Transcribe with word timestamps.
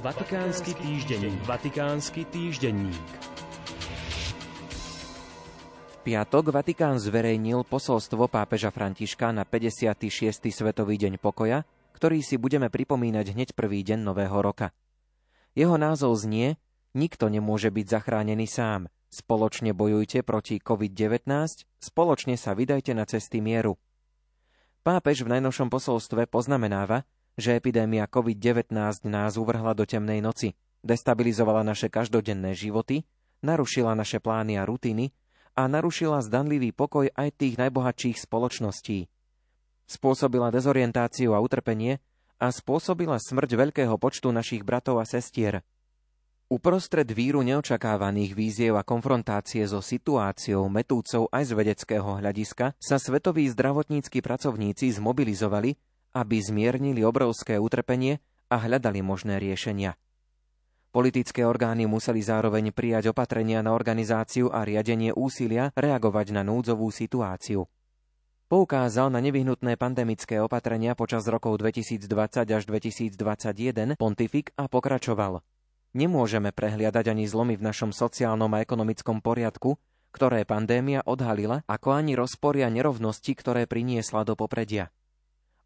Vatikánsky 0.00 0.72
týždenník. 0.80 1.44
Vatikánsky 1.44 2.24
týždenník. 2.24 3.08
V 5.92 5.96
piatok 6.08 6.56
Vatikán 6.56 6.96
zverejnil 6.96 7.68
posolstvo 7.68 8.24
pápeža 8.32 8.72
Františka 8.72 9.28
na 9.28 9.44
56. 9.44 10.40
Svetový 10.48 10.96
deň 10.96 11.20
pokoja, 11.20 11.68
ktorý 11.92 12.24
si 12.24 12.40
budeme 12.40 12.72
pripomínať 12.72 13.36
hneď 13.36 13.48
prvý 13.52 13.84
deň 13.84 14.00
nového 14.00 14.40
roka. 14.40 14.72
Jeho 15.52 15.76
názov 15.76 16.16
znie 16.16 16.56
Nikto 16.96 17.30
nemôže 17.30 17.68
byť 17.70 17.86
zachránený 17.86 18.50
sám. 18.50 18.90
Spoločne 19.12 19.76
bojujte 19.76 20.24
proti 20.24 20.64
COVID-19, 20.64 21.28
spoločne 21.76 22.34
sa 22.40 22.56
vydajte 22.56 22.96
na 22.96 23.04
cesty 23.04 23.44
mieru. 23.44 23.76
Pápež 24.80 25.22
v 25.22 25.36
najnovšom 25.38 25.68
posolstve 25.68 26.24
poznamenáva, 26.24 27.04
že 27.40 27.56
epidémia 27.56 28.04
COVID-19 28.04 28.70
nás 29.08 29.40
uvrhla 29.40 29.72
do 29.72 29.88
temnej 29.88 30.20
noci, 30.20 30.52
destabilizovala 30.84 31.64
naše 31.64 31.88
každodenné 31.88 32.52
životy, 32.52 33.08
narušila 33.40 33.96
naše 33.96 34.20
plány 34.20 34.60
a 34.60 34.68
rutiny 34.68 35.10
a 35.56 35.66
narušila 35.66 36.20
zdanlivý 36.20 36.70
pokoj 36.76 37.08
aj 37.16 37.28
tých 37.34 37.56
najbohatších 37.56 38.20
spoločností. 38.20 39.08
Spôsobila 39.90 40.54
dezorientáciu 40.54 41.34
a 41.34 41.42
utrpenie 41.42 41.98
a 42.38 42.48
spôsobila 42.48 43.18
smrť 43.18 43.50
veľkého 43.58 43.96
počtu 43.98 44.30
našich 44.30 44.62
bratov 44.62 45.02
a 45.02 45.04
sestier. 45.04 45.66
Uprostred 46.50 47.06
víru 47.14 47.46
neočakávaných 47.46 48.34
víziev 48.34 48.74
a 48.74 48.82
konfrontácie 48.82 49.62
so 49.70 49.78
situáciou 49.78 50.66
metúcou 50.66 51.30
aj 51.30 51.46
z 51.46 51.52
vedeckého 51.54 52.18
hľadiska 52.18 52.74
sa 52.74 52.96
svetoví 52.98 53.46
zdravotníckí 53.46 54.18
pracovníci 54.18 54.90
zmobilizovali 54.98 55.78
aby 56.14 56.42
zmiernili 56.42 57.06
obrovské 57.06 57.56
utrpenie 57.56 58.18
a 58.50 58.58
hľadali 58.58 59.00
možné 59.00 59.38
riešenia. 59.38 59.94
Politické 60.90 61.46
orgány 61.46 61.86
museli 61.86 62.18
zároveň 62.18 62.74
prijať 62.74 63.14
opatrenia 63.14 63.62
na 63.62 63.70
organizáciu 63.78 64.50
a 64.50 64.66
riadenie 64.66 65.14
úsilia 65.14 65.70
reagovať 65.78 66.34
na 66.34 66.42
núdzovú 66.42 66.90
situáciu. 66.90 67.70
Poukázal 68.50 69.14
na 69.14 69.22
nevyhnutné 69.22 69.78
pandemické 69.78 70.42
opatrenia 70.42 70.98
počas 70.98 71.22
rokov 71.30 71.62
2020 71.62 72.10
až 72.42 72.62
2021 72.66 73.94
pontifik 73.94 74.50
a 74.58 74.66
pokračoval. 74.66 75.46
Nemôžeme 75.94 76.50
prehliadať 76.50 77.14
ani 77.14 77.30
zlomy 77.30 77.54
v 77.54 77.70
našom 77.70 77.94
sociálnom 77.94 78.50
a 78.50 78.58
ekonomickom 78.58 79.22
poriadku, 79.22 79.78
ktoré 80.10 80.42
pandémia 80.42 81.06
odhalila, 81.06 81.62
ako 81.70 81.94
ani 81.94 82.18
rozporia 82.18 82.66
nerovnosti, 82.66 83.30
ktoré 83.38 83.70
priniesla 83.70 84.26
do 84.26 84.34
popredia 84.34 84.90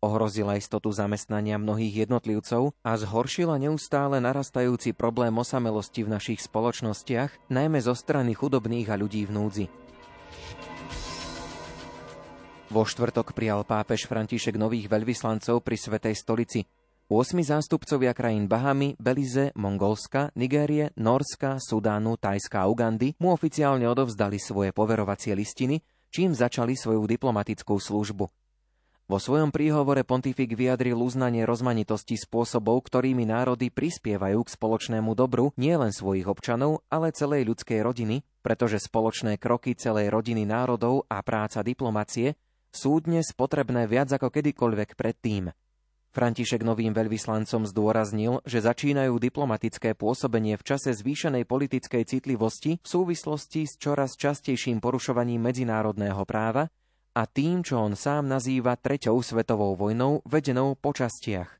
ohrozila 0.00 0.56
istotu 0.56 0.88
zamestnania 0.90 1.60
mnohých 1.60 2.08
jednotlivcov 2.08 2.72
a 2.80 2.96
zhoršila 2.96 3.60
neustále 3.60 4.18
narastajúci 4.18 4.96
problém 4.96 5.36
osamelosti 5.36 6.08
v 6.08 6.12
našich 6.16 6.40
spoločnostiach, 6.40 7.52
najmä 7.52 7.78
zo 7.84 7.92
strany 7.92 8.32
chudobných 8.32 8.88
a 8.88 8.96
ľudí 8.96 9.28
v 9.28 9.32
núdzi. 9.36 9.66
Vo 12.70 12.86
štvrtok 12.86 13.34
prijal 13.34 13.66
pápež 13.66 14.06
František 14.06 14.54
nových 14.54 14.86
veľvyslancov 14.86 15.60
pri 15.60 15.76
Svetej 15.76 16.14
stolici. 16.14 16.62
8 17.10 17.42
zástupcovia 17.42 18.14
krajín 18.14 18.46
Bahamy, 18.46 18.94
Belize, 18.94 19.50
Mongolska, 19.58 20.30
Nigérie, 20.38 20.94
Norska, 20.94 21.58
Sudánu, 21.58 22.14
Tajska 22.14 22.62
a 22.62 22.70
Ugandy 22.70 23.18
mu 23.18 23.34
oficiálne 23.34 23.82
odovzdali 23.90 24.38
svoje 24.38 24.70
poverovacie 24.70 25.34
listiny, 25.34 25.82
čím 26.14 26.30
začali 26.30 26.78
svoju 26.78 27.02
diplomatickú 27.10 27.74
službu. 27.82 28.39
Vo 29.10 29.18
svojom 29.18 29.50
príhovore 29.50 30.06
pontifik 30.06 30.54
vyjadril 30.54 30.94
uznanie 30.94 31.42
rozmanitosti 31.42 32.14
spôsobov, 32.14 32.86
ktorými 32.86 33.26
národy 33.26 33.66
prispievajú 33.66 34.46
k 34.46 34.54
spoločnému 34.54 35.18
dobru 35.18 35.50
nielen 35.58 35.90
svojich 35.90 36.30
občanov, 36.30 36.86
ale 36.86 37.10
celej 37.10 37.50
ľudskej 37.50 37.82
rodiny, 37.82 38.22
pretože 38.38 38.78
spoločné 38.78 39.34
kroky 39.34 39.74
celej 39.74 40.14
rodiny 40.14 40.46
národov 40.46 41.10
a 41.10 41.26
práca 41.26 41.58
diplomacie 41.66 42.38
sú 42.70 43.02
dnes 43.02 43.34
potrebné 43.34 43.90
viac 43.90 44.14
ako 44.14 44.30
kedykoľvek 44.30 44.94
predtým. 44.94 45.50
František 46.14 46.62
novým 46.62 46.94
veľvyslancom 46.94 47.66
zdôraznil, 47.66 48.46
že 48.46 48.62
začínajú 48.62 49.18
diplomatické 49.18 49.98
pôsobenie 49.98 50.54
v 50.54 50.62
čase 50.62 50.94
zvýšenej 50.94 51.50
politickej 51.50 52.06
citlivosti 52.06 52.78
v 52.78 52.86
súvislosti 52.86 53.66
s 53.66 53.74
čoraz 53.74 54.14
častejším 54.14 54.78
porušovaním 54.78 55.50
medzinárodného 55.50 56.22
práva 56.22 56.70
a 57.14 57.26
tým, 57.26 57.66
čo 57.66 57.82
on 57.82 57.98
sám 57.98 58.30
nazýva 58.30 58.78
Treťou 58.78 59.18
svetovou 59.20 59.74
vojnou, 59.74 60.22
vedenou 60.22 60.78
po 60.78 60.94
častiach. 60.94 61.50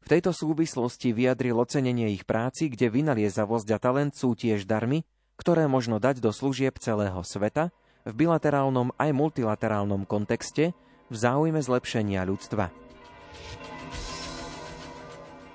V 0.00 0.06
tejto 0.16 0.32
súvislosti 0.32 1.12
vyjadril 1.12 1.60
ocenenie 1.60 2.08
ich 2.16 2.24
práci, 2.24 2.72
kde 2.72 2.88
vynaliezavosť 2.88 3.68
a 3.76 3.78
talent 3.78 4.16
sú 4.16 4.32
tiež 4.32 4.64
darmi, 4.64 5.04
ktoré 5.36 5.68
možno 5.68 6.00
dať 6.00 6.24
do 6.24 6.32
služieb 6.32 6.80
celého 6.80 7.20
sveta, 7.20 7.68
v 8.08 8.12
bilaterálnom 8.16 8.96
aj 8.96 9.10
multilaterálnom 9.12 10.08
kontexte, 10.08 10.72
v 11.12 11.14
záujme 11.14 11.60
zlepšenia 11.60 12.24
ľudstva. 12.24 12.87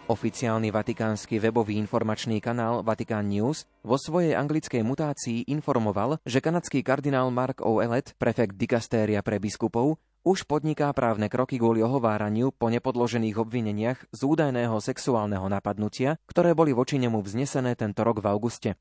Oficiálny 0.04 0.68
vatikánsky 0.68 1.40
webový 1.40 1.80
informačný 1.80 2.44
kanál 2.44 2.84
Vatican 2.84 3.24
News 3.24 3.64
vo 3.88 3.96
svojej 3.96 4.36
anglickej 4.36 4.84
mutácii 4.84 5.48
informoval, 5.48 6.20
že 6.28 6.44
kanadský 6.44 6.84
kardinál 6.84 7.32
Mark 7.32 7.64
O'Ellet, 7.64 8.12
prefekt 8.20 8.60
dikastéria 8.60 9.24
pre 9.24 9.40
biskupov, 9.40 9.96
už 10.28 10.44
podniká 10.44 10.92
právne 10.92 11.32
kroky 11.32 11.56
kvôli 11.56 11.80
ohováraniu 11.80 12.52
po 12.52 12.68
nepodložených 12.68 13.48
obvineniach 13.48 14.04
z 14.12 14.20
údajného 14.28 14.76
sexuálneho 14.84 15.48
napadnutia, 15.48 16.20
ktoré 16.28 16.52
boli 16.52 16.76
voči 16.76 17.00
nemu 17.00 17.24
vznesené 17.24 17.80
tento 17.80 18.04
rok 18.04 18.20
v 18.20 18.28
auguste. 18.28 18.76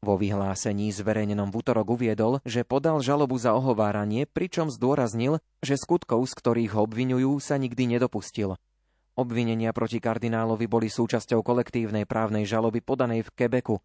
Vo 0.00 0.16
vyhlásení 0.16 0.88
zverejnenom 0.96 1.52
v 1.52 1.60
útorok 1.60 2.00
uviedol, 2.00 2.40
že 2.48 2.64
podal 2.64 3.04
žalobu 3.04 3.36
za 3.36 3.52
ohováranie, 3.52 4.24
pričom 4.24 4.72
zdôraznil, 4.72 5.44
že 5.60 5.76
skutkov, 5.76 6.24
z 6.24 6.32
ktorých 6.40 6.72
ho 6.72 6.88
obvinujú, 6.88 7.36
sa 7.36 7.60
nikdy 7.60 7.98
nedopustil. 7.98 8.56
Obvinenia 9.18 9.74
proti 9.74 9.98
kardinálovi 9.98 10.70
boli 10.70 10.86
súčasťou 10.86 11.42
kolektívnej 11.42 12.06
právnej 12.06 12.46
žaloby 12.46 12.78
podanej 12.78 13.26
v 13.26 13.34
Quebecu. 13.34 13.82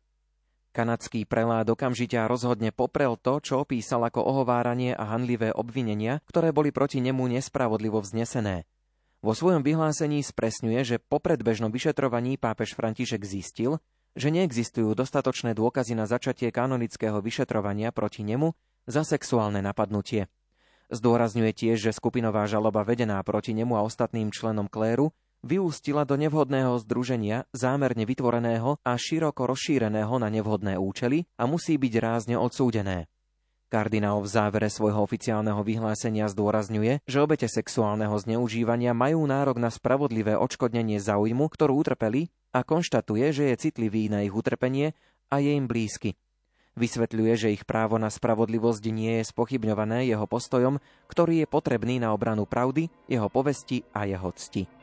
Kanadský 0.70 1.26
prelát 1.26 1.66
okamžite 1.66 2.22
a 2.22 2.30
rozhodne 2.30 2.70
poprel 2.70 3.18
to, 3.18 3.42
čo 3.42 3.66
opísal 3.66 4.06
ako 4.06 4.22
ohováranie 4.22 4.94
a 4.94 5.10
hanlivé 5.10 5.50
obvinenia, 5.50 6.22
ktoré 6.30 6.54
boli 6.54 6.70
proti 6.70 7.02
nemu 7.02 7.34
nespravodlivo 7.34 7.98
vznesené. 8.06 8.70
Vo 9.26 9.34
svojom 9.34 9.66
vyhlásení 9.66 10.22
spresňuje, 10.22 10.86
že 10.86 10.98
po 11.02 11.18
predbežnom 11.18 11.74
vyšetrovaní 11.74 12.38
pápež 12.38 12.78
František 12.78 13.26
zistil, 13.26 13.82
že 14.14 14.30
neexistujú 14.30 14.94
dostatočné 14.94 15.58
dôkazy 15.58 15.98
na 15.98 16.06
začatie 16.06 16.54
kanonického 16.54 17.18
vyšetrovania 17.26 17.90
proti 17.90 18.22
nemu 18.22 18.54
za 18.86 19.02
sexuálne 19.02 19.66
napadnutie. 19.66 20.30
Zdôrazňuje 20.94 21.58
tiež, 21.58 21.90
že 21.90 21.96
skupinová 21.98 22.46
žaloba 22.46 22.86
vedená 22.86 23.18
proti 23.26 23.58
nemu 23.58 23.74
a 23.74 23.82
ostatným 23.82 24.30
členom 24.30 24.70
kléru 24.70 25.10
vyústila 25.44 26.08
do 26.08 26.16
nevhodného 26.16 26.80
združenia, 26.82 27.46
zámerne 27.52 28.08
vytvoreného 28.08 28.80
a 28.82 28.96
široko 28.96 29.46
rozšíreného 29.52 30.16
na 30.18 30.32
nevhodné 30.32 30.80
účely 30.80 31.28
a 31.36 31.46
musí 31.46 31.76
byť 31.76 31.94
rázne 32.00 32.36
odsúdené. 32.40 33.12
Kardinál 33.68 34.22
v 34.22 34.30
závere 34.30 34.70
svojho 34.70 35.02
oficiálneho 35.02 35.60
vyhlásenia 35.66 36.30
zdôrazňuje, 36.30 37.04
že 37.10 37.18
obete 37.18 37.50
sexuálneho 37.50 38.14
zneužívania 38.22 38.94
majú 38.94 39.26
nárok 39.26 39.58
na 39.58 39.74
spravodlivé 39.74 40.38
odškodnenie 40.38 41.02
záujmu, 41.02 41.50
ktorú 41.50 41.82
utrpeli 41.82 42.30
a 42.54 42.62
konštatuje, 42.62 43.34
že 43.34 43.50
je 43.50 43.70
citlivý 43.70 44.14
na 44.14 44.22
ich 44.22 44.32
utrpenie 44.32 44.94
a 45.34 45.42
je 45.42 45.58
im 45.58 45.66
blízky. 45.66 46.14
Vysvetľuje, 46.78 47.34
že 47.34 47.54
ich 47.54 47.66
právo 47.66 47.98
na 47.98 48.14
spravodlivosť 48.14 48.84
nie 48.94 49.22
je 49.22 49.30
spochybňované 49.30 50.06
jeho 50.06 50.30
postojom, 50.30 50.78
ktorý 51.10 51.46
je 51.46 51.48
potrebný 51.50 51.98
na 51.98 52.14
obranu 52.14 52.46
pravdy, 52.46 52.94
jeho 53.10 53.30
povesti 53.30 53.82
a 53.90 54.06
jeho 54.06 54.30
cti. 54.38 54.83